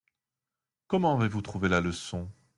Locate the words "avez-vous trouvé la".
1.13-1.79